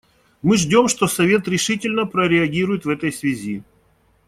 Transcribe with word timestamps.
Мы 0.41 0.57
ждем, 0.57 0.87
что 0.87 1.05
Совет 1.05 1.47
решительно 1.47 2.07
прореагирует 2.07 2.85
в 2.85 2.89
этой 2.89 3.13
связи. 3.13 3.61